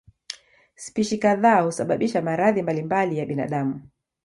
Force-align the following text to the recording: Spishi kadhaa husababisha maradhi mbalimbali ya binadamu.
Spishi 0.85 1.17
kadhaa 1.25 1.59
husababisha 1.61 2.21
maradhi 2.21 2.61
mbalimbali 2.61 3.17
ya 3.17 3.25
binadamu. 3.25 3.81